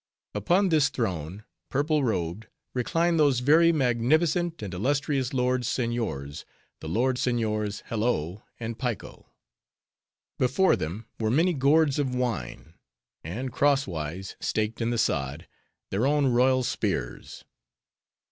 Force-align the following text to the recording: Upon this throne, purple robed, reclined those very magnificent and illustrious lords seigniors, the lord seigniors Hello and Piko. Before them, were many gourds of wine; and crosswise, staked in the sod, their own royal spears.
Upon 0.33 0.69
this 0.69 0.89
throne, 0.89 1.43
purple 1.69 2.03
robed, 2.03 2.47
reclined 2.73 3.19
those 3.19 3.39
very 3.39 3.71
magnificent 3.71 4.63
and 4.63 4.73
illustrious 4.73 5.31
lords 5.31 5.67
seigniors, 5.67 6.43
the 6.79 6.89
lord 6.89 7.19
seigniors 7.19 7.83
Hello 7.85 8.41
and 8.59 8.79
Piko. 8.79 9.27
Before 10.39 10.75
them, 10.75 11.05
were 11.19 11.29
many 11.29 11.53
gourds 11.53 11.99
of 11.99 12.15
wine; 12.15 12.73
and 13.23 13.53
crosswise, 13.53 14.35
staked 14.39 14.81
in 14.81 14.89
the 14.89 14.97
sod, 14.97 15.47
their 15.91 16.07
own 16.07 16.33
royal 16.33 16.63
spears. 16.63 17.43